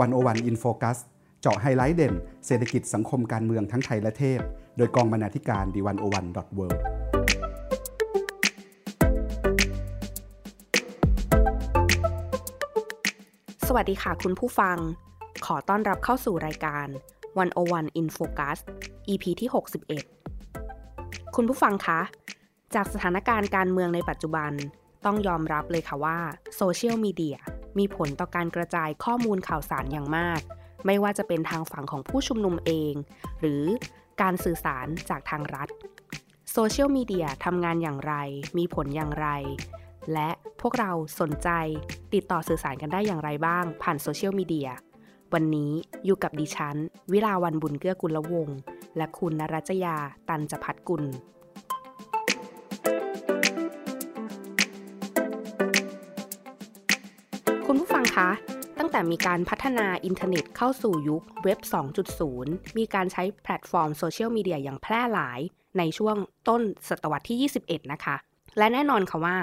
[0.00, 0.98] 101 in Focus
[1.40, 2.14] เจาะไฮไลท์เด่น
[2.46, 4.40] เศรษฐกิจสังคมการเมืองทั้งไทยและเทศ
[4.76, 6.66] โดยกองบรรณาธิการ The 101 dot world
[13.66, 14.76] สวัสดีค่ะคุณผู้ฟัง
[15.46, 16.86] ขอต้อนรับเข้าสู่รายการ
[17.42, 18.58] 101 in Focus
[19.08, 19.50] EP ที่
[20.22, 22.00] 61 คุณผู้ฟังคะ
[22.74, 24.52] จากสถานการณ์การเมืองในปัจจุบัน
[25.04, 26.18] ต้องยอมรับเลยค่ะว่า
[26.56, 27.38] โซเชียลมีเดีย
[27.78, 30.40] มีผลต่อการกระจายข้อมูลข่าวสารอย่างมาก
[30.86, 32.94] ไม่ว่าจะเป็นทางฝั่งของผู้ชุมนุมเอง
[33.40, 33.64] หรือ
[34.22, 35.68] การสื่อสารจากทางรัฐ
[36.52, 38.14] โซเชียลมีเดียทำงานอย่างไร
[38.58, 39.28] มีผลอย่างไร
[40.12, 41.48] และพวกเราสนใจ
[42.14, 44.70] ติดต่อสื่อสารกันได้อย่างไรบ้าง ผ่านโซเชียลมีเดีย
[45.34, 45.72] วันนี้
[46.04, 46.76] อยู่กับดิฉัน
[47.12, 48.58] วิลาวันบุญเกื้อกุลวงศ์
[48.96, 49.96] และคุณนรัจยา
[50.28, 51.04] ตันจพัฒกุล
[58.78, 61.58] ตั้งแต่มีการพัฒนาอินเทอร์เน็ตเข้าสู่ยุคเว็บ
[62.18, 65.40] 2.0 มีการใช้แพลตฟอร์มโซเชียลมีเดียอย่างแพร่หลาย
[65.78, 66.16] ในช่วง
[66.48, 68.16] ต้นศตวรรษที่ 21 นะคะ
[68.58, 69.36] และแน่นอนค่ะว่า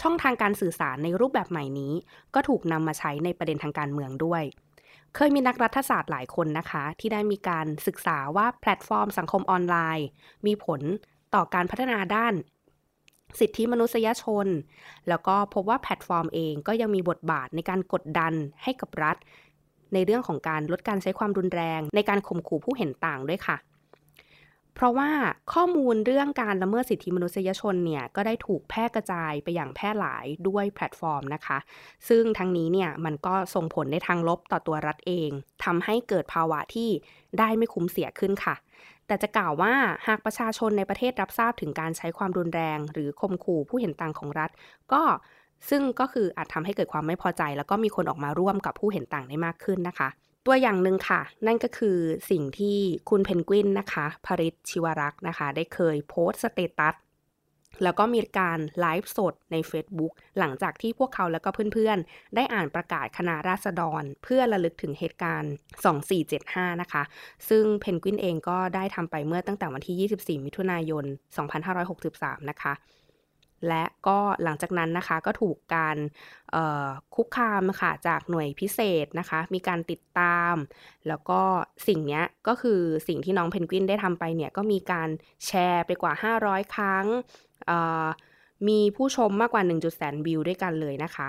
[0.00, 1.92] ช่องทางการสื่อสารในรูปแบบใหม่นี้
[2.34, 4.42] ก็ถูกนำมาใช้ในประเด็นทางการเมืองด้วย
[5.14, 10.06] เคยมีนักรัฐศาสตร์หลายคนนะคะ ที่ได้มีการศึกษาว่าแพลตฟอร์มสังคมออนไลน์
[10.46, 10.80] มีผล
[11.34, 12.34] ต่อการพัฒนาด้าน
[13.40, 14.46] สิทธิมนุษยชน
[15.08, 18.32] แล้วก็พบว่าแพลตฟอร์มเองก็ยังมีบทบาทในการกดดัน
[18.62, 19.16] ให้กับรัฐ
[19.94, 23.56] ในเรื่องของการลดการใช้ความรุนแรง ในการข่มขู่ผู้เห็นต่างด้วยค่ะ
[24.74, 25.10] เพราะว่า
[25.52, 31.58] ข้อมูลเรื่องการละเมิดสิทธิมนุษยชนเนี่ยก็ได้ถูกแพร่กระจายไปอย่างแพร่หลายด้วยแพลตฟอร์มนะคะ
[32.08, 35.30] ซึ่งทั้งนี้เนี่ยมันก็ส่งผลในทางลบต่อตัวรัฐเอง
[35.64, 36.90] ทำให้เกิดภาวะที่
[37.38, 38.54] ได้ไม่คุ้มเสียขึ้นค่ะ
[39.06, 39.74] แต่จะกล่าวว่า
[40.06, 44.50] หากประชาชนในประเทศรับทราบถึงการใช้ความรุนแรง หรือข่มขู่ผู้เห็นต่างของรัฐ
[44.92, 45.02] ก็
[45.68, 50.08] ซึ่งก็คืออาจทำให้เกิดความไม่พอใจ แล้วก็มีคนออกมาร่วมกับผู้เห็นต่างได้มากขึ้นนะคะ
[50.46, 51.98] ตัวอย่างหนึ่งค่ะ นั่นก็คือ
[52.30, 52.78] สิ่งที่
[53.10, 56.94] คุณเพนกวินนะคะ พริษฐ์ ชิวารักษ์นะคะ ได้เคยโพสต์สเตตัส
[57.82, 65.52] แล้วก็มีการไลฟ์สดใน Facebook หลังจากที่พวกเขาและก็เพื่อนๆ ได้อ่านประกาศคณะราษฎร เพื่อระลึกถึงเหตุการณ์
[66.16, 67.02] 2475 นะคะ
[67.48, 71.04] ซึ่งเพนกวินเองก็ได้ทำไปเมื่อตั้งแต่วันที่ 24 มิถุนายน
[71.76, 72.72] 2563 นะคะ
[73.68, 75.96] และก็หลังจากนั้นนะคะก็ถูกการ
[77.14, 80.54] คุกคามค่ะจากหน่วยพิเศษนะคะ มีการติดตาม
[81.08, 81.40] แล้วก็
[81.88, 85.08] สิ่งนี้ก็คือสิ่งที่น้องเพนกวินได้ทำไปเนี่ยก็มีการ
[85.46, 86.12] แชร์ไปกว่า
[86.42, 87.06] 500 ครั้ง
[88.68, 89.96] มีผู้ชมมากกว่า 1.
[89.96, 91.28] แสนวิวด้วยกันเลยนะคะ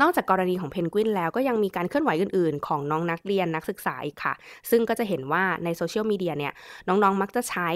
[0.00, 4.34] นอกจากกรณีของเพนกวินแล้วก็ยังมีการเคลื่อนไหวอื่น ๆ ของน้องนักเรียนนักศึกษาอีกค่ะ
[4.70, 6.52] ซึ่งก็จะเห็นว่าในโซเชียลมีเดียเนี่ย
[6.88, 7.68] น้องๆมักจะใช้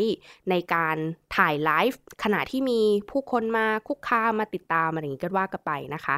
[0.51, 0.97] ในการ
[1.37, 6.17] ถ่ายไลฟ์ขณะที่มีผู้คนมาคุกคามมาติดตามอะไรอย่างนี้ก็ว่ากันไปนะคะ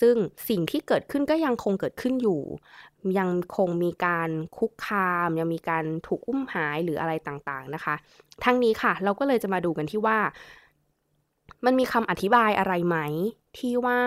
[0.00, 0.16] ซึ่ง
[0.48, 2.40] สิ่งที่เกิดขึ้นก็ยังคงเกิดขึ้นอยู่
[3.18, 7.94] ยังคงมีการคุกคาม ยังมีการถูกอุ้มหายหรืออะไรต่างๆนะคะ
[8.44, 10.18] ทั้งนี้ค่ะ เราก็เลยจะมาดูกันที่ว่า
[11.64, 12.96] มันมีคำอธิบายอะไรไหม
[13.58, 14.00] ที่ว่า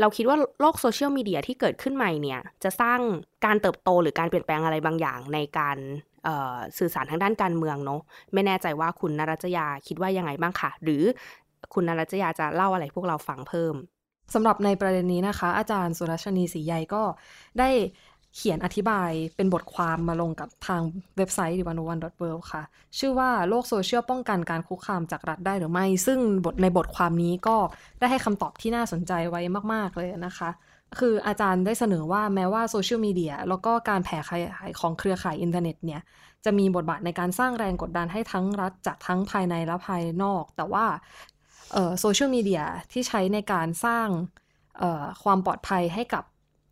[0.00, 3.00] เราคิดว่าโลกโซเชียลมีเดียที่เกิดขึ้นใหม่เนี่ย จะสร้าง
[3.44, 5.78] การเติบโตหรือการเปลี่ยนแปลงอะไรบางอย่างในการ
[6.78, 8.00] สื่อสารทางด้านการเมืองเนาะ
[8.32, 11.02] ไม่แน่ใจว่าคุณนรัจยาคิดว่ายังไงบ้างค่ะหรือ
[11.74, 13.74] คุณนรัจยาจะเล่าอะไรพวกเราฟังเพิ่ม
[14.34, 17.02] สำหรับในประเด็นนี้นะคะ อาจารย์สุรชนีศรีใหญ่ก็
[17.58, 17.70] ได้
[18.36, 20.82] เขียนอธิบายเป็นบทความมาลงกับทาง
[21.16, 21.96] เว็บไซต์ d 1 0 1 w o r
[22.34, 22.62] l d ค่ะ
[22.98, 27.56] ชื่อว่าโลกโซเชียลป้องกันการคุกคามจากรัฐได้หรือไม่ ซึ่งบทในบทความนี้ก็
[27.98, 29.40] ได้ให้คำตอบที่น่าสนใจไว้
[29.72, 30.50] มาก ๆ เลยนะคะ
[30.98, 36.02] คืออาจารย์ได้เสนอว่าแม้ว่าโซเชียลมีเดียแล้วก็การแผ่ขยายของเครือข่ายอินเทอร์เน็ตเนี่ย
[36.44, 40.84] จะมีบทบาทในการสร้างแรงกดดันให้ทั้งรัฐจากทั้งภายในและภายนอก แต่ว่า
[42.00, 42.62] โซเชียลมีเดีย
[42.92, 44.08] ที่ใช้ในการสร้าง
[45.22, 46.24] ความปลอดภัยให้กับ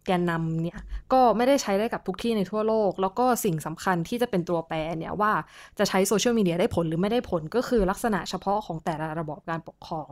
[0.06, 0.78] แกนนำเนี่ย
[1.12, 5.32] ก็ไม่ได้ใช้ได้กับทุกที่ในทั่วโลก แล้วก็สิ่งสำคัญที่จะเป็นตัวแปรเนี่ยว่า
[5.78, 10.08] จะใช้โซเชียลมีเดียได้ผลหรือไม่ได้ผลก็คือลักษณะเฉพาะของแต่ละระบบการปกครอง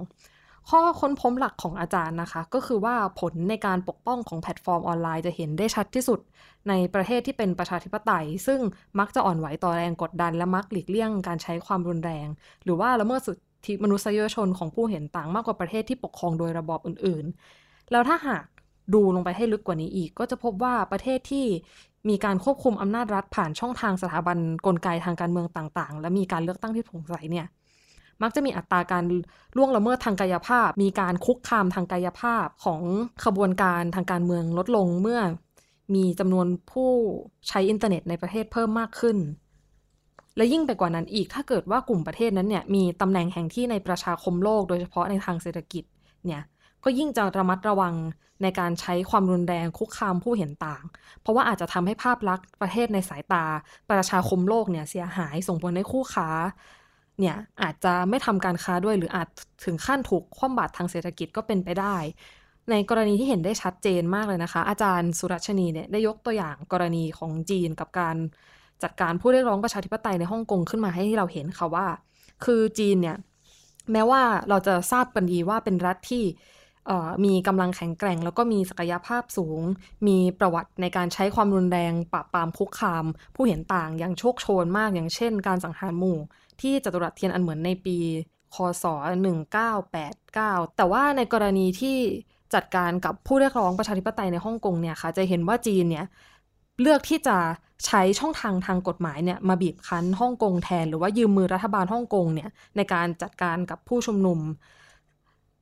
[0.71, 6.21] ข้อค้นพบหลักของอาจารย์นะคะ ก็คือว่าผลในการปกป้องของแพลตฟอร์มออนไลน์จะเห็นได้ชัดที่สุด
[6.69, 8.61] ในประเทศที่เป็นประชาธิปไตย ซึ่ง
[8.99, 12.27] มักจะอ่อนไหวต่อแรงกดดัน และมักหลีกเลี่ยงการใช้ความรุนแรง
[12.65, 17.25] หรือว่าละเมิดสิทธิมนุษยชนของผู้เห็นต่างมากกว่าประเทศที่ปกครองโดยระบอบอื่น
[17.59, 18.45] ๆ แล้วถ้าหาก
[18.95, 21.47] ดูลงไปให้ลึกกว่านี้อีก ก็จะพบว่าประเทศที่
[22.09, 27.47] มีการควบคุมอำนาจรัฐผ่านช่องทางสถาบันกลไกทางการเมืองต่างๆ และมีการเลือกตั้งที่โปร่งใสเนี่ย
[28.23, 29.05] มักจะมีอัตราการ
[29.57, 32.83] ล่วงละเมิดทางกายภาพ มีการคุกคามทางกายภาพของ
[33.25, 35.21] ขบวนการทางการเมืองลดลงเมื่อ
[35.95, 36.91] มีจำนวนผู้
[37.49, 39.17] ใช้อินเทอร์เน็ตในประเทศเพิ่มมากขึ้น
[40.37, 45.85] และยิ่งไปกว่านั้นอีกถ้าเกิดว่ากลุ่มประเทศนั้นเนี่ยมีตำแหน่งแห่งที่ในประชาคมโลกโดยเฉพาะในทางเศรษฐกิจ
[46.27, 46.43] เนี่ย
[46.85, 47.95] ก็ยิ่งจะระมัดระวัง
[48.43, 50.85] ในการใช้ความรุนแรงคุกคามผู้เห็นต่าง
[51.21, 53.45] เพราะว่าอาจจะทำให้ภาพลักษณ์ประเทศในสายตา
[53.91, 56.29] ประชาคมโลกเนี่ยเสียหายส่งผลให้คู่ค้า
[57.21, 59.29] เนี่ยอาจจะไม่ทำการค้าด้วยหรืออาจ
[59.65, 61.97] ถึงขั้นถูกคว่ำบาตรทางเศรษฐกิจก็เป็นไปได้
[62.71, 68.17] ในกรณีที่เห็นได้ชัดเจนมากเลยนะคะ อาจารย์สุรัชนีเนี่ยได้ยกตัวอย่างกรณีของจีนกับการ
[68.83, 71.87] จัดการผู้เรียกร้องประชาธิปไตยในฮ่องกงขึ้นมาให้เราเห็นค่ะว่า
[72.45, 73.17] คือจีนเนี่ย
[73.93, 76.25] แม้ว่าเราจะทราบกันดีว่าเป็นรัฐที่
[77.25, 79.61] มีกำลังแข็งแกร่ง แล้วก็มีศักยภาพสูง
[80.07, 83.05] มีประวัติในการใช้ความรุนแรงปราบปรามคุกคาม
[83.35, 86.19] ผู้เห็นต่างอย่างโชคโชนมากอย่างเช่น การสังหารหมู่
[86.61, 87.99] ที่จตุรัสเทียนอันเหมือนในปี
[88.55, 88.85] คศ
[90.01, 91.97] 1989 แต่ว่าในกรณีที่
[92.55, 96.07] จัดการกับผู้เรียกร้องประชาธิปไตยในฮ่องกงเนี่ยค่ะจะเห็นว่าจีนเนี่ย
[96.81, 97.39] เลือกที่จะ
[97.87, 104.39] ใช้ช่องทางทางกฎหมายเนี่ยมาบีบคั้นฮ่องกงแทน หรือว่ายืมมือรัฐบาลฮ่องกงเนี่ยในการจัดการกับผู้ชุมนุม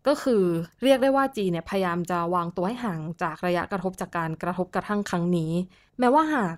[0.06, 0.42] ก็คือ
[0.82, 5.52] เรียกได้ว่าจีนเนี่ยพยายามจะวางตัวให้ห่างจากระยะกระทบจากการกระทบกระทั่งครั้งนี้
[5.98, 6.56] แม้ว่าหาก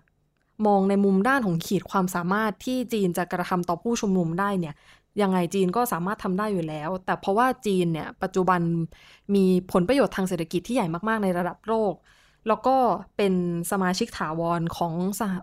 [0.67, 4.75] มองในมุมด้านของขีดความสามารถที่จีนจะกระทำต่อผู้ชุมนุมได้เนี่ย
[5.23, 8.61] ยังไงจีนก็สามารถทำได้อยู่แล้ว แต่เพราะว่าจีนเนี่ยปัจจุบัน
[9.35, 11.95] มีผลประโยชน์ทางเศรษฐกิจที่ใหญ่มากๆในระดับโลก
[12.49, 12.77] แล้วก็
[13.17, 13.35] เป็น
[13.71, 14.95] สมาชิกถาวรของ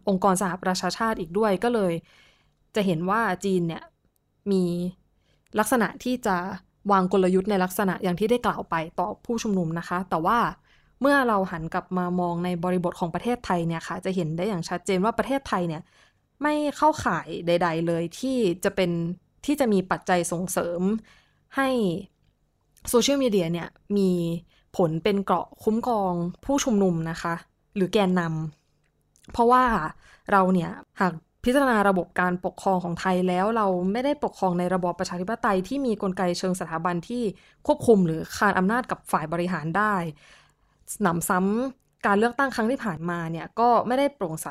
[0.07, 1.93] องค์กรสหประชาชาติอีกด้วยก็เลย
[2.75, 3.83] จะเห็นว่าจีนเนี่ย
[4.51, 4.63] มี
[5.59, 6.37] ลักษณะที่จะ
[6.91, 10.39] วางกลยุทธ์ในลักษณะอย่างที่ได้กล่าวไปต่อผู้ชุมนุมนะคะ แต่ว่า
[11.01, 15.81] เมื่อเราหันกลับมามองในบริบทของประเทศไทยเนี่ยค่ะ จะเห็นได้อย่างชัดเจนว่าประเทศไทยเนี่ย
[16.41, 18.91] ไม่เข้าข่ายใด ๆ เลยที่จะเป็น
[19.45, 20.81] ที่จะมีปัจจัยส่งเสริม
[21.55, 21.69] ให้
[22.89, 24.11] โซเชียลมีเดียเนี่ยมี
[24.77, 26.13] ผลเป็นเกราะคุ้มครอง
[26.45, 27.33] ผู้ชุมนุมนะคะ
[27.75, 29.63] หรือแกนนำเพราะว่า
[30.31, 31.13] เราเนี่ยหาก
[31.43, 37.23] พิจารณาระบบการปกครองของไทยแล้วเราไม่ได้ปกครองในระบอบประชาธิปไตยที่มีกลไกเชิงสถาบันที่
[37.67, 39.95] ควบคุมหรือคานอำนาจกับฝ่ายบริหารได้
[41.01, 44.47] หนำซ้ำการเลือกตั้งครั้งที่ผ่านมาเนี่ยก็ไม่ได้โปร่งใส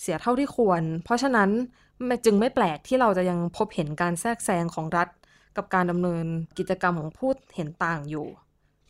[0.00, 1.50] เสียเท่าที่ควร เพราะฉะนั้น
[2.24, 5.08] จึงไม่แปลกที่เราจะยังพบเห็นการแทรกแซงของรัฐ
[5.56, 6.24] กับการดำเนิน
[6.58, 8.26] กิจกรรมของผู้เห็นต่างอยู่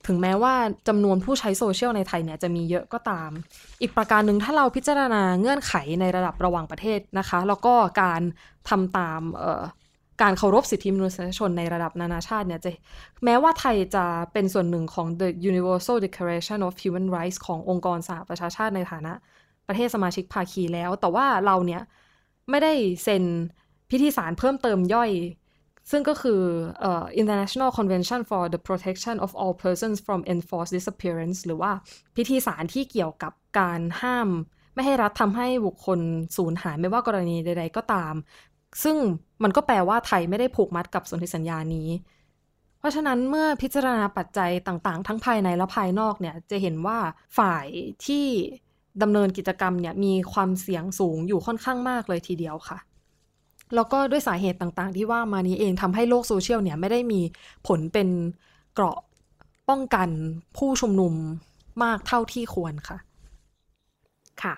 [0.06, 0.54] ถึงแม้ว่า
[0.88, 3.30] จำนวนผู้ใช้โซเชียลในไทยเนี่ยจะมีเยอะก็ตาม
[3.80, 8.20] อีกประการหนึ่งถ้าเราพิจารณาเงื่อนไขในระดับระหว่างประเทศนะคะ แล้วก็การ
[8.68, 9.20] ทำตาม
[10.22, 12.70] การเคารพสิทธิมนุษยชนในระดับนานาชาติเนี่ยจะ
[13.24, 19.12] แม้ว่าไทยจะเป็นส่วนหนึ่งของ The Universal Declaration of Human Rights ขององค์กรสหประชาชาติในฐานะ
[19.68, 21.82] ประเทศสมาชิกภาคีแล้ว แต่ว่าเราเนี่ย
[22.50, 22.72] ไม่ได้
[23.04, 23.24] เซ็น
[23.90, 25.10] พิธีสารเพิ่มเติมย่อย
[25.90, 26.42] ซึ่งก็คือ
[26.88, 31.72] uh, International Convention for the Protection of All Persons from Enforced Disappearance หรือว่า
[32.16, 34.28] พิธีสารที่เกี่ยวกับการห้าม
[34.74, 36.00] ไม่ให้รัฐทำให้บุคคล
[36.36, 38.14] สูญหายไม่ว่ากรณีใด ๆ ก็ตาม
[38.82, 38.96] ซึ่ง
[39.42, 41.88] มันก็แปลว่าไทยไม่ได้ผูกมัดกับสนธิสัญญานี้
[42.78, 46.98] เพราะฉะนั้นเมื่อพิจารณาปัจจัยต่างๆ ทั้งภายในและภายนอกเนี่ยจะเห็นว่า
[47.38, 47.66] ฝ่าย
[48.06, 48.26] ที่
[49.02, 52.78] ดำเนินกิจกรรมเนี่ยมีความเสี่ยงสูงอยู่ค่อนข้างมากเลยทีเดียวค่ะ
[53.74, 57.20] แล้วก็ด้วยสาเหตุต่างๆ ที่ว่ามานี้เองทำให้โลกโซเชียลเนี่ยไม่ได้มี
[57.66, 58.08] ผลเป็น
[58.74, 58.98] เกราะ
[59.68, 60.08] ป้องกัน
[60.56, 61.14] ผู้ชุมนุม
[61.82, 62.98] มากเท่าที่ควรค่ะ
[64.42, 64.54] ค่ะ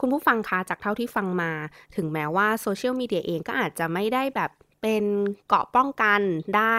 [0.00, 1.50] คุณผู้ฟังคะจากเท่าที่ฟังมา
[1.96, 4.50] ถึงแม้ว่าโซเชียลมีเดียเองก็อาจจะไม่ได้แบบ
[4.82, 5.04] เป็น
[5.48, 6.20] เกาะป้องกัน
[6.56, 6.78] ได้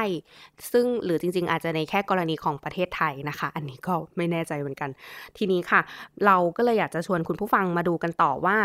[0.72, 4.90] ซึ่งหรือจริง ๆ อาจจะในแค่กรณีของประเทศไทยนะคะ อันนี้ก็ไม่แน่ใจเหมือนกัน
[5.38, 5.82] ทีนี้ค่ะ
[6.26, 8.58] เราก็เลยอยากจะชวนคุณผู้ฟังมาดูกันต่อว่า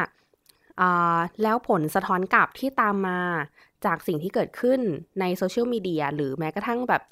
[1.42, 3.20] แล้วผลสะท้อนกลับที่ตามมา
[3.84, 4.80] จากสิ่งที่เกิดขึ้น
[5.20, 7.02] ในโซเชียลมีเดียหรือแม้กระทั่งแบบ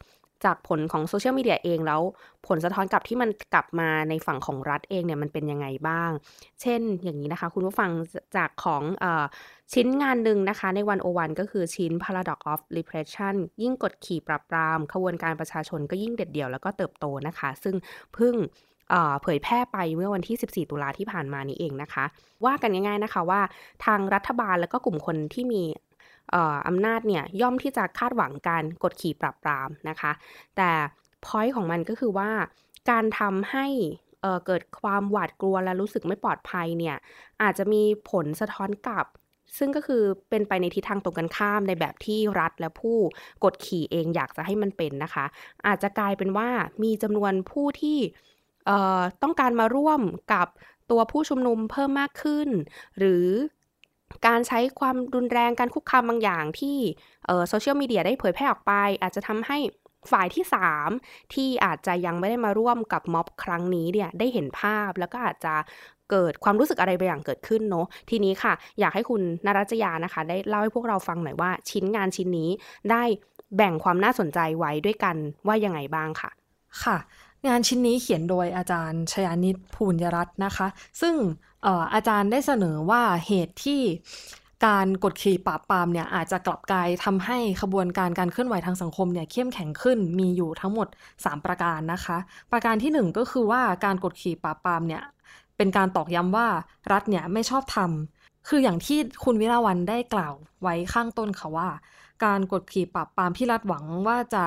[0.46, 2.00] จากผลของโซเชียลมีเดียเองแล้ว
[2.46, 6.10] ผลสะท้อนกลับที่มันกลับมาในฝั่งของรัฐเองเนี่ยมันเป็นยังไงบ้าง
[6.60, 7.90] เช่นอย่างนี้นะคะ คุณผู้ฟัง
[8.36, 9.04] จากของอ
[9.72, 17.74] ชิ้นงานหนึ่งนะคะในวันโอวันก็คือชิ้น Paradox of Repression ยิ่งกดขี่ปรับปราม ขบวนการประชาชนก็ยิ่งเด็ดเดี่ยวแล้วก็เติบโตนะคะ ซึ่ง
[18.14, 18.34] เพิ่ง
[19.22, 22.04] เผยแพร่ไปเมื่อวันที่ 14 ตุลาที่ผ่านมานี้เองนะคะ
[22.44, 23.40] ว่ากันง่ายๆนะคะว่า
[23.84, 25.62] ทางรัฐบาลแล้วก็กลุ่มคนที่มี
[26.68, 30.12] อำนาจเนี่ยย่อมที่จะคาดหวังการกดขี่ปรับปรามนะคะ
[30.56, 30.70] แต่
[31.24, 32.30] พอยต์ของมันก็คือว่า
[32.90, 33.66] การทำให้
[34.46, 36.96] เกิดความหวาดกลัวและรู้สึกไม่ปลอดภัยเนี่ย
[37.42, 39.06] อาจจะมีผลสะท้อนกลับ
[39.58, 42.96] ซึ่งก็คือเป็นไปในทิศทางตรงกันข้ามในแบบที่รัฐและผู้
[43.44, 45.24] กดขี่เองอยากจะให้มันเป็นนะคะ
[45.66, 46.48] อาจจะกลายเป็นว่า
[46.82, 47.98] มีจำนวนผู้ที่
[49.22, 50.00] ต้องการมาร่วม
[50.32, 50.46] กับ
[50.90, 52.48] ตัวผู้ชุมนุมเพิ่มมากขึ้น
[52.98, 53.26] หรือ
[54.26, 56.76] การใช้ความรุนแรงการคุกคามบางอย่างที่
[57.48, 58.72] โซเชียลมีเดียได้เผยแพร่ออกไป
[59.02, 59.58] อาจจะทำให้
[60.10, 60.44] ฝ่ายที่
[60.88, 65.54] 3 ที่อาจจะยังไม่ได้มาร่วมกับม็อบครั้งนี้เนี่ยได้เห็นภาพแล้วก็อาจจะ
[66.10, 72.50] เกิดความรู้สึกอะไรบางอย่างเกิดขึ้นเนาะทีนี้ค่ะ อยากให้คุณนรัจยานะคะ ได้เล่าให้พวกเราฟังหน่อยว่า ชิ้นงานชิ้นนี้
[72.90, 73.02] ได้
[73.56, 76.30] แบ่งความน่าสนใจไว้ด้วยกันว่ายังไงบ้างค่ะ
[76.82, 76.96] ค่ะ
[77.46, 80.66] งานชิ้นนี้เขียนโดยอาจารย์ชยานิตภูญยรัตน์นะคะ
[81.00, 81.14] ซึ่ง
[81.62, 83.80] เอ่ออาจารย์ได้เสนอว่าเหตุที่
[84.66, 92.16] การกดขี่ปราบปรามเนี่ยอาจจะกลับกลายทำให้ขบวนการการเคลื่อนไหวทางสังคมเนี่ยเข้มแข็งขึ้นมีอยู่ทั้งหมด 3 ประการนะคะ
[92.52, 95.02] ประการที่ 1 ก็คือว่าการกดขี่ปราบปรามเนี่ย
[95.56, 96.48] เป็นการตอกย้ำว่า
[96.92, 101.68] รัฐเนี่ยไม่ชอบทำคืออย่างที่คุณวิราวันได้กล่าวไว้ข้างต้นค่ะว่า
[102.24, 104.44] การกดขี่ปราบปรามที่รัฐหวังว่าจะ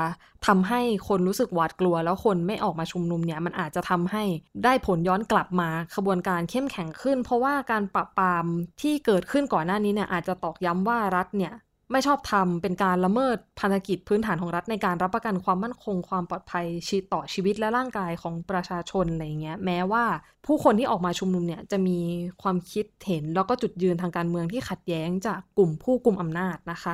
[0.48, 4.24] ทำให้คนรู้สึกหวาดกลัว แล้วคนไม่ออกมาชุมนุมเนี่ยมันอาจจะทำให้
[4.63, 8.46] ได้ผลย้อนกลับมาขบวนการเข้มแข็งขึ้น เพราะว่าการปราบปราม
[8.82, 11.54] ที่เกิดขึ้นก่อนหน้านี้เนี่ยอาจจะตอกย้ำว่ารัฐเนี่ย
[11.92, 20.04] ไม่ชอบทำเป็นการละเมิดพันธกิจพื้นฐานของรัฐในการรับประกันความมั่นคงความปลอดภัยชีต่อชีวิตและร่างกายของประชาชนอะไรเงี้ยแม้ว่า
[20.46, 21.98] ผู้คนที่ออกมาชุมนุมเนี่ยจะมี
[22.42, 26.94] ความคิดเห็นแล้วก็จุดยืนทางการเมืองที่ขัดแย้งจากกลุ่มผู้กลุ่มอำนาจนะคะ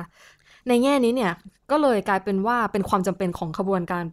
[0.68, 1.32] ในแง่นี้เนี่ย
[1.70, 4.04] ก็เลยกลายเป็นว่าเป็นความจำเป็นของขบวนการ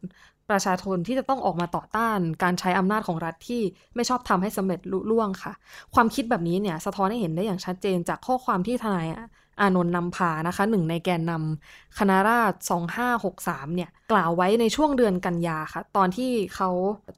[0.49, 3.61] ประชาชนที่จะต้องออกมาต่อต้านการใช้อำนาจของรัฐที่
[3.95, 5.53] ไม่ชอบทำให้สำเร็จลุล่วงค่ะ
[5.93, 9.07] ความคิดแบบนี้เนี่ยสะท้อนให้เห็นได้อย่างชัดเจนจากข้อความที่ทนาย
[9.61, 12.57] อานนท์นำพานะคะหนึ่งในแกนนำคณะราษฎร
[13.05, 16.69] 2563 เนี่ย กล่าวไว้ในช่วงเดือนกันยาค่ะ ตอนที่เขา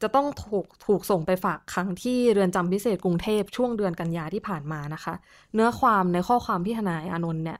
[0.01, 5.13] จะต้องถูกถูกส่งไปฝากขังที่เรือนจำพิเศษกรุงเทพช่วงเดือนกันยาที่ผ่านมานะคะ
[5.53, 7.60] เนื้อความในข้อความที่ทนายอานนท์เนี่ย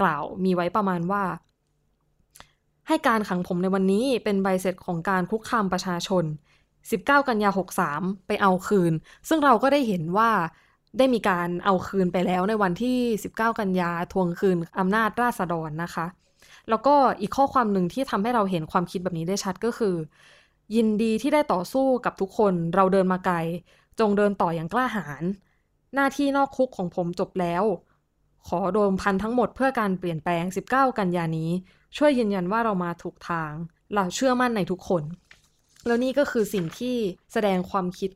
[0.00, 1.24] กล่าวมีไว้ประมาณว่า
[2.88, 6.24] ให้การขังผมในวันนี้เป็นใบเสร็จของการคุกคามประชาชน
[6.76, 7.50] 19 กันยา
[7.88, 8.92] 63 ไปเอาคืน
[9.28, 10.30] ซึ่งเราก็ได้เห็นว่า
[10.98, 12.98] ได้มีการเอาคืนไปแล้วในวันที่
[13.34, 16.06] 19 กันยาทวงคืนอำนาจราษฎรนะคะ
[16.68, 19.94] แล้วก็อีกข้อความหนึ่งที่ทำให้เราเห็นความคิดแบบนี้ได้ชัดก็คือ
[20.74, 23.36] ยินดีที่ได้ต่อสู้กับทุกคนเราเดินมาไกล
[24.00, 25.22] จงเดินต่ออย่างกล้าหาญ
[25.94, 27.64] หน้าที่นอกคุกของผมจบแล้ว
[28.48, 31.50] ขอโดมพันทั้งหมดเพื่อการเปลี่ยนแปลง 19 กันยานี้
[31.96, 33.52] ช่วยยืนยันว่าเรามาถูกทาง
[33.94, 35.02] เราเชื่อมั่นในทุกคน
[35.86, 36.96] แล้วนี่ก็คือสิ่งที่
[37.32, 38.10] แสดงความคิด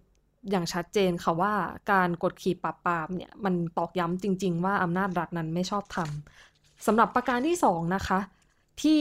[0.51, 1.55] อย่างชัดเจนค่ะว่า
[1.93, 8.19] การกดขี่ปราบปรามเนี่ยมันตอกย้ำจริง ๆ ว่าอำนาจรัฐนั้นไม่ชอบทำสำหรับประการที่สองนะคะ
[8.83, 9.01] ที่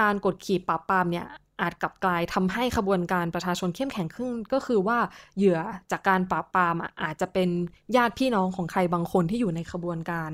[0.00, 1.26] การกดขี่ปราบปรามเนี่ย
[1.60, 4.98] อาจกลับกลายทำให้ขบวนการประชาชนเข้มแข็งขึ้น ก็คือว่า
[5.36, 5.58] เหยื่อ
[5.90, 7.48] จากการปราบปรามอาจจะเป็น
[7.96, 10.30] ญาติพี่น้องของใครบางคนที่อยู่ในขบวนการ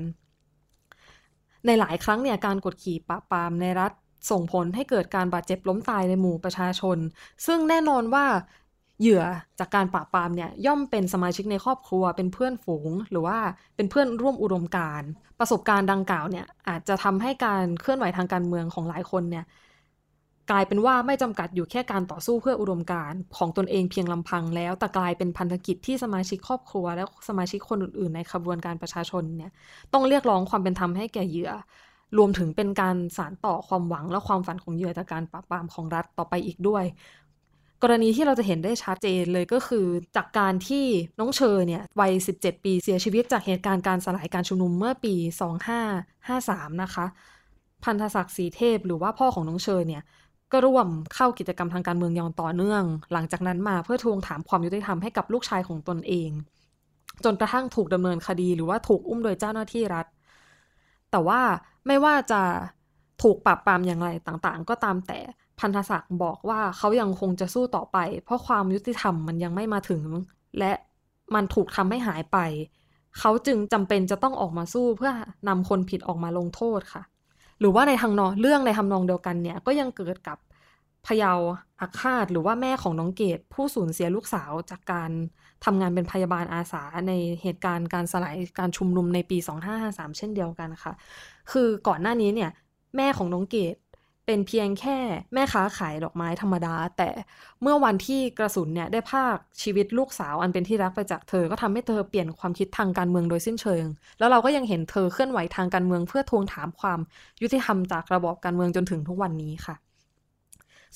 [1.65, 3.91] ในหลายครั้งเนี่ยการกดขี่ปราปามในรัฐ
[4.31, 6.97] ส่งผลให้เกิดการบาดเจ็บล้มตายในหมู่ประชาชน
[7.45, 8.25] ซึ่งแน่นอนว่า
[8.99, 9.23] เหยื่อ
[9.59, 13.37] จากการปราบปรามเนี่ยย่อมเป็นสมาชิกในครอบครัวเป็นเพื่อนฝูง หรือว่า
[13.75, 15.01] เป็นเพื่อนร่วมอุดมการ
[15.39, 19.45] ประสบการณ์ดังกล่าวเนี่ยอาจจะทำให้การเคลื่อนไหวทางการเมืองของหลายคนเนี่ย
[20.51, 29.51] กลายเป็นว่าไม่จำกัดอยู่แค่การต่อสู้เพื่ออุดมการณ์ของตนเองเพียงลำพังแล้ว แต่กลายเป็นพันธกิจที่สมาชิกครอบครัว และสมาชิกคนอื่นๆ ในขบวนการประชาชนเนี่ย
[29.93, 31.51] ต้องเรียกร้องความเป็นธรรมให้แก่เหยื่อ
[32.17, 36.83] รวมถึงเป็นการสานต่อความหวังและความฝันของเหยื่อจากการปราบปรามของรัฐต่อไปอีกด้วย
[37.83, 39.85] กรณีที่เราจะเห็นได้ชัดเจนเลยก็คือ
[40.15, 40.85] จากการที่
[41.19, 45.15] น้องเชอเนี่ยวัย 17 ปีเสียชีวิตจากเหตุการณ์การสลายการชุมนุมเมื่อปี
[45.97, 47.05] 2553 นะคะ
[47.83, 50.03] พันธศักดิ์ศรีเทพ หรือว่าพ่อของน้องเชอเนี่ย
[50.51, 52.83] ก็ร่วมเข้ากิจกรรมทางการเมืองอย่างต่อเนื่อง
[53.13, 56.29] หลังจากนั้นมาเพื่อทวงถามความยุติธรรมให้กับลูกชายของตนเอง
[57.23, 60.05] จนกระทั่งถูกดำเนินคดีหรือว่าถูกอุ้มโดยเจ้าหน้าที่รัฐ
[61.11, 61.41] แต่ว่า
[61.87, 62.41] ไม่ว่าจะ
[63.23, 65.19] ถูกปราบปรามอย่างไรต่างๆ ก็ตามแต่
[65.59, 70.03] พันธศักดิ์บอกว่าเขายังคงจะสู้ต่อไป เพราะความยุติธรรมมันยังไม่มาถึง
[70.59, 70.71] และ
[71.35, 72.37] มันถูกทำให้หายไป
[73.19, 75.11] เขาจึงจำเป็นจะต้องออกมาสู้เพื่อ
[75.47, 77.03] นำคนผิดออกมาลงโทษค่ะ
[77.59, 80.37] หรือว่าในทางนองเรื่องในทำนองเดียวกันเนี่ยก็ยังเกิดกับ
[81.07, 81.39] พยาว
[81.81, 85.11] อาฆาตหรือว่าแม่ของน้องเกดผู้สูญเสียลูกสาวจากการ
[85.65, 90.93] ทำงานเป็นพยาบาลอาสาในเหตุการณ์การสลายการชุมนุมในปี 2553 เช่นเดียวกันค่ะ
[91.51, 92.49] คือก่อนหน้านี้เนี่ย
[92.97, 93.75] แม่ของน้องเกด
[94.25, 94.97] เป็นเพียงแค่
[95.33, 97.09] แม่ค้าขายดอกไม้ธรรมดา แต่
[97.61, 103.85] เมื่อวันที่กระสุนเนี่ยได้ภาคชีวิตลูกสาวอันเป็นที่รักไปจากเธอ ก็ทำให้เธอเปลี่ยนความคิดทางการเมืองโดยสิ้นเชิง
[104.19, 106.99] แล้วเราก็ยังเห็นเธอเคลื่อนไหวทางการเมืองเพื่อทวงถามความ
[107.41, 109.75] ยุติธรรมจากระบอบการเมืองจนถึงทุกวันนี้ค่ะ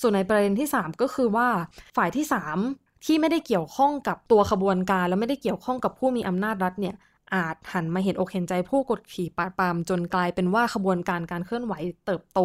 [0.00, 1.48] ส่วนในประเด็นที่ 3 ก็คือว่า
[1.96, 2.24] ฝ่ายที่
[2.64, 6.94] 3 ที่ไม่ได้เกี่ยวข้องกับตัวขบวนการ และไม่ได้เกี่ยวข้องกับผู้มีอำนาจรัฐเนี่ย
[7.34, 11.74] อาจหันมาเห็นอกเห็นใจผู้กดขี่ปาดปามจนกลายเป็นว่าขบวนการการเคลื่อนไหว
[12.06, 12.40] เติบโต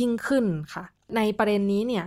[0.00, 0.44] ยิ่งขึ้น
[0.74, 0.84] ค่ะ
[1.16, 2.04] ในประเด็นนี้เนี่ย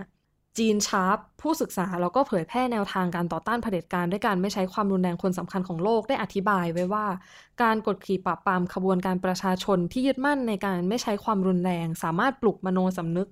[0.57, 7.05] จีนชาร์ปผู้ศึกษาแล้วก็เผยแพร่แนวทางการต่อต้านเผด็จการด้วยการไม่ใช้ความรุนแรงคนสำคัญของโลกได้อธิบายไว้ว่า
[7.61, 13.29] การกดขี่ปราบปรามขบวนการประชาชนที่ยึดมั่นในการไม่ใช้ความรุนแรง สามารถปลุกมโนสำนึก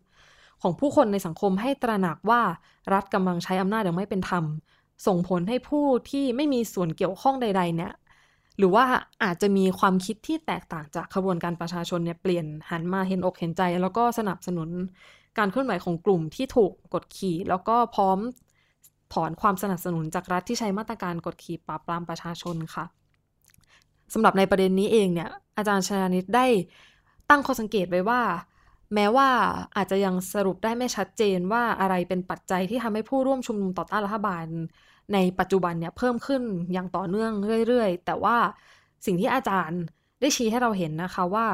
[0.61, 2.41] ของผู้คนในสังคมให้ตระหนักว่า
[2.93, 4.45] รัฐกำลังใช้อำนาจอย่างไม่เป็นธรรม
[5.07, 7.91] ส่งผลให้ผู้ที่ไม่มีส่วนเกี่ยวข้องใด ๆ เนี่ย
[8.57, 8.85] หรือว่า
[9.23, 14.69] อาจจะมีความคิดที่แตกต่างจากขบวนการประชาชนเนี่ยเปลี่ยนหันมาเห็นอกเห็นใจ แล้วก็สนับสนุน
[15.37, 18.17] การเคลื่อนไหวของกลุ่มที่ถูกกดขี่ แล้วก็พร้อม
[19.13, 22.85] ถอนความสนับสนุนจากรัฐที่ใช้มาตรการกดขี่ปราบปรามประชาชนค่ะ
[24.13, 26.45] สำหรับในประเด็นนี้เองเนี่ยอาจารย์ชานิตได้
[27.29, 28.21] ตั้งข้อสังเกตไว้ว่า
[28.93, 29.29] แม้ว่า
[29.75, 34.45] อาจจะยังสรุปได้ไม่ชัดเจนว่าอะไรเป็นปัจจัยที่ทำให้ผู้ร่วมชุมนุมต่อต้านรัฐบาล
[35.13, 36.41] ในปัจจุบันเนี่ยเพิ่มขึ้น
[36.73, 37.31] อย่างต่อเนื่อง
[37.67, 38.37] เรื่อยๆ แต่ว่า
[39.05, 39.81] สิ่งที่อาจารย์
[40.19, 41.47] ได้ชี้ให้เราเห็นนะคะว่า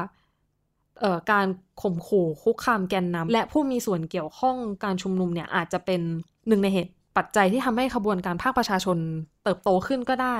[1.30, 1.46] การ
[1.82, 6.00] ข่มขู่คุกคามแกนนำและผู้มีส่วนเกี่ยวข้องการชุมนุมเนี่ยอาจจะเป็น
[6.48, 8.98] หนึ่งในเหตุปัจจัยที่ทำให้ขบวนการภาคประชาชน
[9.44, 10.36] เติบโตขึ้นก็ได้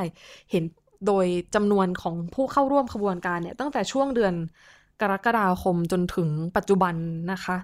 [0.50, 0.64] เห็น
[1.06, 4.34] โดยจำนวนของผู้เข้าร่วมขบวนการเนี่ยตั้งแต่ช่วงเดือน
[5.00, 6.94] กรกฎาคมจนถึงปัจจุบัน
[7.32, 7.56] นะคะ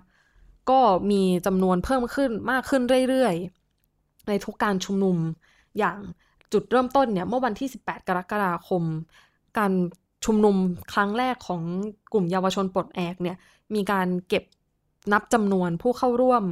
[0.70, 3.55] ก็มีจำนวนเพิ่มขึ้นมากขึ้นเรื่อยๆ
[4.28, 5.16] ในทุกการชุมนุม
[5.78, 5.98] อย่าง
[6.52, 8.82] จุดเริ่มต้นเนี่ยเมื่อวันที่ 18 กรกฎาคม
[9.58, 9.72] การ
[10.24, 10.56] ชุมนุม
[10.92, 11.62] ครั้งแรกของ
[12.12, 13.36] กลุ่มเยาวชนปลดแอกเนี่ย
[13.74, 14.44] มีการเก็บ
[15.12, 16.44] นับจำนวนผู้เข้าร่วม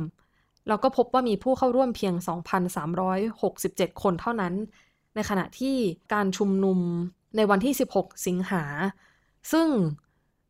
[0.69, 2.15] เราก็พบว่ามีผู้เข้าร่วมเพียง
[2.89, 4.55] 2,367 คนเท่านั้น
[5.15, 5.77] ในขณะที่
[6.13, 6.79] การชุมนุม
[7.37, 8.65] ในวันที่ 16 สิงหา
[9.53, 9.69] ซึ่ง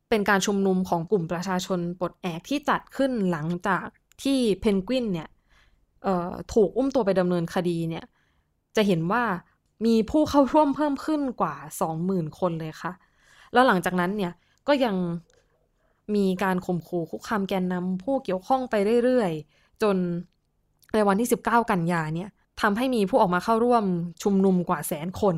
[0.09, 3.85] เป็นการชุมนุมของกลุ่มประชาชนปลดแอกที่จัดขึ้นหลังจาก
[4.23, 5.29] ที่เพนกวินเนี่ย
[6.53, 8.05] ถูกอุ้มตัวไปดำเนินคดีเนี่ย
[8.75, 9.23] จะเห็นว่า
[9.85, 11.55] มีผู้เข้าร่วมเพิ่มขึ้นกว่า
[11.95, 12.91] 20,000 คนเลยค่ะ
[13.53, 14.33] แล้วหลังจากนั้นเนี่ย
[14.67, 14.95] ก็ยัง
[16.15, 19.95] มีการข่มขู่คุกคามแกนนำผู้เกี่ยวข้องไปเรื่อยๆ จน
[20.93, 22.29] ในวันที่ 19 กันยาเนี่ย
[22.61, 23.83] ทำให้มีผู้ออกมาเข้าร่วม
[24.23, 25.35] ชุมนุมกว่าแสนคน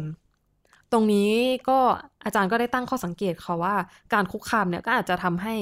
[0.92, 1.32] ตรงนี้
[1.70, 1.80] ก็
[2.26, 3.76] อาจารย์ก็ได้ตั้งข้อสังเกตค่ะว่า
[4.14, 5.56] การคุกคามเนี่ยก็อาจจะทำให้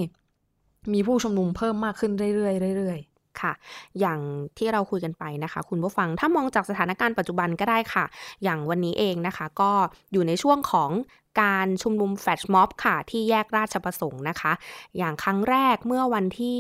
[0.94, 3.54] มีผู้ชุมนุมเพิ่มมากขึ้นเรื่อยๆเรื่อยๆ ค่ะ
[4.00, 4.20] อย่าง
[4.58, 8.06] ที่เราคุยกันไปนะคะ คุณผู้ฟังถ้ามองจากสถานการณ์ปัจจุบันก็ได้ค่ะ
[8.44, 9.72] อย่างวันนี้เองนะคะ ก็
[10.12, 10.92] อยู่ในช่วงของ
[11.42, 14.52] การชุมนุมแฟชม็อบค่ะ ที่แยกราชประสงค์นะคะ
[14.98, 16.60] อย่างครั้งแรกเมื่อวันที่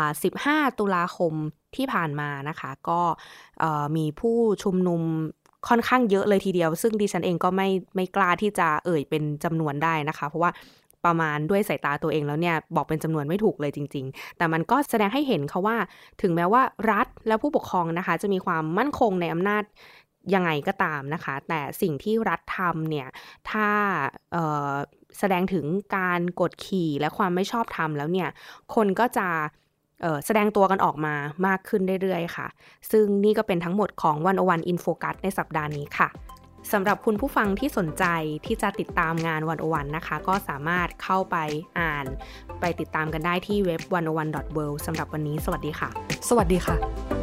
[0.00, 1.32] 15 ตุลาคม
[1.76, 3.00] ที่ผ่านมานะคะ ก็
[3.96, 5.02] มีผู้ชุมนุม
[5.68, 10.50] ค่อนข้างเยอะเลยทีเดียว ซึ่งดิฉันเองก็ไม่ไม่กล้าที่จะเอ่ยเป็นจำนวนได้นะคะ เพราะว่า
[11.08, 15.76] ประมาณด้วยสายตาตัวเองแล้วเนี่ยบอกเป็นจำนวนไม่ถูกเลยจริง ๆ แต่มันก็แสดงให้เห็นเขาว่า
[16.22, 19.62] ถึงแม้ว่ารัฐและผู้ปกครองนะคะ จะมีความมั่นคงในอำนาจ
[20.34, 23.08] ยังไงก็ตามนะคะ แต่สิ่งที่รัฐทำเนี่ย
[23.50, 23.68] ถ้า
[25.18, 25.64] แสดงถึง
[25.96, 28.28] การกดขี่และความไม่ชอบธรรมแล้วเนี่ย
[28.74, 29.28] คนก็จะ
[30.26, 31.14] แสดงตัวกันออกมา
[31.46, 32.46] มากขึ้นเรื่อยๆ ค่ะ
[32.90, 36.08] ซึ่งนี่ก็เป็นทั้งหมดของวันอวันอินโฟกัสในสัปดาห์นี้ค่ะ
[36.72, 38.04] สำหรับคุณผู้ฟังที่สนใจ
[38.46, 41.36] ที่จะติดตามงานวันโอวันนะคะ ก็สามารถเข้าไป
[41.80, 42.06] อ่าน
[42.60, 45.88] ไปติดตามกันได้ที่เว็บวันโอวัน world สำหรับวันนี้ สวัสดีค่ะ
[46.28, 47.17] สวัสดีค่ะ